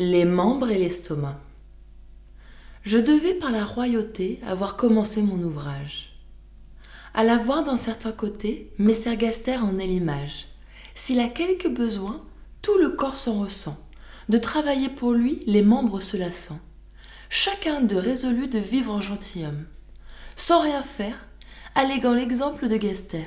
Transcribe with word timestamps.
Les 0.00 0.24
membres 0.24 0.70
et 0.70 0.78
l'estomac. 0.78 1.40
Je 2.84 2.98
devais 2.98 3.34
par 3.34 3.50
la 3.50 3.64
royauté 3.64 4.38
avoir 4.46 4.76
commencé 4.76 5.22
mon 5.22 5.42
ouvrage. 5.42 6.16
À 7.14 7.24
la 7.24 7.36
voir 7.36 7.64
d'un 7.64 7.76
certain 7.76 8.12
côté, 8.12 8.70
messer 8.78 9.16
Gaster 9.16 9.56
en 9.56 9.76
est 9.80 9.88
l'image. 9.88 10.46
S'il 10.94 11.18
a 11.18 11.26
quelque 11.26 11.66
besoin, 11.66 12.22
tout 12.62 12.78
le 12.78 12.90
corps 12.90 13.16
s'en 13.16 13.40
ressent. 13.40 13.76
De 14.28 14.38
travailler 14.38 14.88
pour 14.88 15.14
lui, 15.14 15.42
les 15.46 15.62
membres 15.62 15.98
se 15.98 16.16
lassant. 16.16 16.60
Chacun 17.28 17.80
de 17.80 17.96
résolu 17.96 18.46
de 18.46 18.60
vivre 18.60 18.92
en 18.92 19.00
gentilhomme. 19.00 19.64
Sans 20.36 20.60
rien 20.60 20.84
faire, 20.84 21.26
alléguant 21.74 22.14
l'exemple 22.14 22.68
de 22.68 22.76
Gaster. 22.76 23.26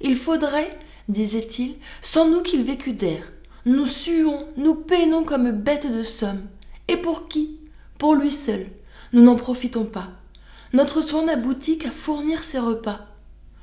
Il 0.00 0.16
faudrait, 0.16 0.78
disait-il, 1.10 1.74
sans 2.00 2.30
nous 2.30 2.40
qu'il 2.40 2.62
vécût 2.62 2.94
d'air, 2.94 3.30
nous 3.66 3.86
suons, 3.86 4.46
nous 4.56 4.76
peinons 4.76 5.24
comme 5.24 5.50
bêtes 5.50 5.92
de 5.92 6.04
somme. 6.04 6.46
Et 6.86 6.96
pour 6.96 7.26
qui? 7.26 7.58
Pour 7.98 8.14
lui 8.14 8.30
seul. 8.30 8.68
Nous 9.12 9.22
n'en 9.22 9.34
profitons 9.34 9.86
pas. 9.86 10.08
Notre 10.72 11.02
soin 11.02 11.24
n'aboutit 11.24 11.76
qu'à 11.76 11.90
fournir 11.90 12.44
ses 12.44 12.60
repas. 12.60 13.00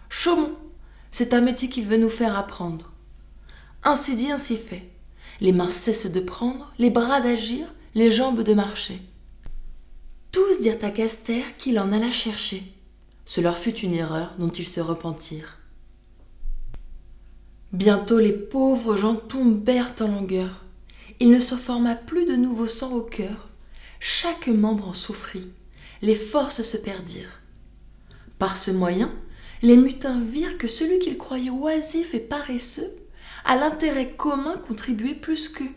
Chaumont, 0.09 0.57
c'est 1.11 1.33
un 1.33 1.39
métier 1.39 1.69
qu'il 1.69 1.85
veut 1.85 1.97
nous 1.97 2.09
faire 2.09 2.37
apprendre. 2.37 2.91
Ainsi 3.81 4.17
dit, 4.17 4.29
ainsi 4.29 4.57
fait. 4.57 4.89
Les 5.39 5.53
mains 5.53 5.69
cessent 5.69 6.11
de 6.11 6.19
prendre, 6.19 6.73
les 6.79 6.89
bras 6.89 7.21
d'agir, 7.21 7.73
les 7.95 8.11
jambes 8.11 8.43
de 8.43 8.53
marcher. 8.53 9.01
Tous 10.33 10.59
dirent 10.59 10.83
à 10.83 10.89
Caster 10.89 11.45
qu'il 11.57 11.79
en 11.79 11.93
alla 11.93 12.11
chercher. 12.11 12.63
Ce 13.25 13.39
leur 13.39 13.57
fut 13.57 13.77
une 13.77 13.93
erreur 13.93 14.33
dont 14.37 14.49
ils 14.49 14.67
se 14.67 14.81
repentirent. 14.81 15.59
Bientôt 17.73 18.19
les 18.19 18.33
pauvres 18.33 18.95
gens 18.95 19.15
tombèrent 19.15 19.95
en 19.99 20.07
longueur. 20.07 20.63
Il 21.19 21.31
ne 21.31 21.39
se 21.39 21.55
forma 21.55 21.95
plus 21.95 22.25
de 22.25 22.35
nouveau 22.35 22.67
sang 22.67 22.93
au 22.93 23.01
cœur. 23.01 23.49
Chaque 23.99 24.47
membre 24.47 24.89
en 24.89 24.93
souffrit. 24.93 25.49
Les 26.03 26.13
forces 26.13 26.61
se 26.61 26.77
perdirent. 26.77 27.41
Par 28.37 28.57
ce 28.57 28.69
moyen, 28.69 29.11
les 29.63 29.75
mutins 29.75 30.21
virent 30.21 30.59
que 30.59 30.67
celui 30.67 30.99
qu'ils 30.99 31.17
croyaient 31.17 31.49
oisif 31.49 32.13
et 32.13 32.19
paresseux, 32.19 32.95
à 33.43 33.55
l'intérêt 33.55 34.11
commun 34.11 34.57
contribuait 34.57 35.15
plus 35.15 35.49
qu'eux. 35.49 35.71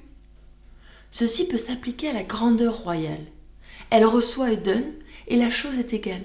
Ceci 1.11 1.48
peut 1.48 1.56
s'appliquer 1.56 2.11
à 2.11 2.12
la 2.12 2.24
grandeur 2.24 2.77
royale. 2.77 3.24
Elle 3.89 4.05
reçoit 4.05 4.52
et 4.52 4.58
donne, 4.58 4.92
et 5.28 5.36
la 5.36 5.48
chose 5.48 5.78
est 5.78 5.94
égale. 5.94 6.24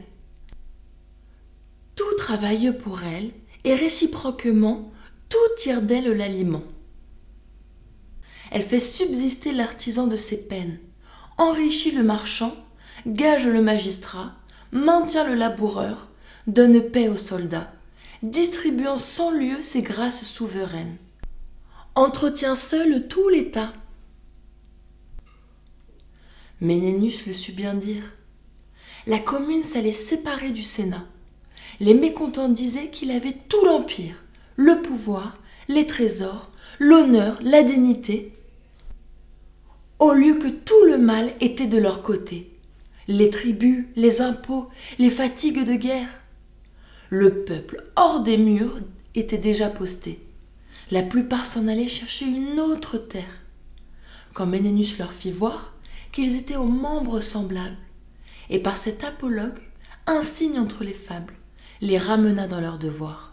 Tout 1.96 2.14
travaille 2.18 2.76
pour 2.78 3.04
elle, 3.04 3.32
et 3.64 3.76
réciproquement, 3.76 4.92
tout 5.32 5.56
tire 5.58 5.82
d'elle 5.82 6.12
l'aliment. 6.12 6.64
Elle 8.52 8.64
fait 8.64 8.82
subsister 8.82 9.54
l'artisan 9.54 10.06
de 10.06 10.18
ses 10.18 10.38
peines, 10.38 10.78
enrichit 11.38 11.92
le 11.92 12.04
marchand, 12.04 12.54
gage 13.08 13.48
le 13.48 13.62
magistrat, 13.62 14.34
maintient 14.74 15.26
le 15.26 15.36
laboureur, 15.36 16.10
donne 16.48 16.82
paix 16.82 17.08
aux 17.08 17.18
soldats, 17.18 17.72
distribuant 18.24 19.00
sans 19.00 19.32
lieu 19.32 19.62
ses 19.62 19.82
grâces 19.82 20.26
souveraines, 20.26 20.98
entretient 21.96 22.56
seul 22.56 23.08
tout 23.08 23.30
l'État. 23.30 23.72
Ménénus 26.60 27.26
le 27.26 27.34
sut 27.34 27.54
bien 27.54 27.74
dire. 27.74 28.04
La 29.08 29.18
commune 29.18 29.64
s'allait 29.64 29.94
séparer 29.94 30.52
du 30.52 30.62
Sénat. 30.62 31.06
Les 31.80 31.96
mécontents 31.96 32.50
disaient 32.50 32.90
qu'il 32.90 33.10
avait 33.12 33.38
tout 33.48 33.66
l'empire 33.66 34.16
le 34.62 34.80
pouvoir, 34.80 35.38
les 35.68 35.88
trésors, 35.88 36.52
l'honneur, 36.78 37.40
la 37.42 37.64
dignité, 37.64 38.38
au 39.98 40.14
lieu 40.14 40.36
que 40.36 40.50
tout 40.50 40.86
le 40.86 41.00
mal 41.00 41.32
était 41.42 41.66
de 41.66 41.80
leur 41.80 42.04
côté, 42.04 42.52
les 43.08 43.32
tribus, 43.32 43.86
les 43.96 44.22
impôts, 44.22 44.70
les 45.00 45.10
fatigues 45.10 45.66
de 45.66 45.74
guerre. 45.74 46.10
Le 47.10 47.44
peuple 47.44 47.84
hors 47.96 48.22
des 48.22 48.38
murs 48.38 48.78
était 49.16 49.40
déjà 49.40 49.68
posté. 49.68 50.20
La 50.92 51.02
plupart 51.02 51.48
s'en 51.48 51.68
allaient 51.68 51.88
chercher 51.88 52.26
une 52.26 52.60
autre 52.60 53.00
terre. 53.00 53.42
Quand 54.36 54.46
Ménénus 54.46 55.00
leur 55.00 55.12
fit 55.12 55.32
voir 55.32 55.74
qu'ils 56.12 56.38
étaient 56.38 56.56
aux 56.56 56.66
membres 56.66 57.20
semblables, 57.20 57.78
et 58.52 58.60
par 58.60 58.78
cet 58.78 59.04
apologue, 59.04 59.60
un 60.06 60.22
signe 60.22 60.60
entre 60.60 60.84
les 60.84 60.94
fables, 60.94 61.34
les 61.82 61.98
ramena 61.98 62.48
dans 62.48 62.62
leur 62.62 62.78
devoir. 62.78 63.31